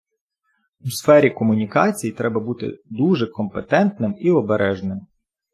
У 0.79 0.89
сфері 0.91 1.29
комунікацій 1.29 2.11
треба 2.11 2.39
бути 2.39 2.79
дуже 2.85 3.27
компетентним 3.27 4.15
і 4.19 4.31
обережним. 4.31 5.07